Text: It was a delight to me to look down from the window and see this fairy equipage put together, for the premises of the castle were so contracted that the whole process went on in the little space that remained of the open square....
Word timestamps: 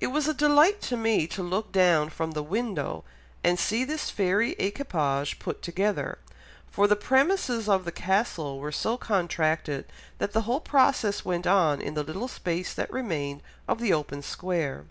It 0.00 0.06
was 0.06 0.26
a 0.26 0.32
delight 0.32 0.80
to 0.84 0.96
me 0.96 1.26
to 1.26 1.42
look 1.42 1.70
down 1.70 2.08
from 2.08 2.30
the 2.30 2.42
window 2.42 3.04
and 3.44 3.58
see 3.58 3.84
this 3.84 4.08
fairy 4.08 4.52
equipage 4.52 5.38
put 5.38 5.60
together, 5.60 6.16
for 6.70 6.86
the 6.88 6.96
premises 6.96 7.68
of 7.68 7.84
the 7.84 7.92
castle 7.92 8.58
were 8.58 8.72
so 8.72 8.96
contracted 8.96 9.84
that 10.16 10.32
the 10.32 10.40
whole 10.48 10.60
process 10.60 11.26
went 11.26 11.46
on 11.46 11.82
in 11.82 11.92
the 11.92 12.02
little 12.02 12.26
space 12.26 12.72
that 12.72 12.90
remained 12.90 13.42
of 13.68 13.80
the 13.80 13.92
open 13.92 14.22
square.... 14.22 14.86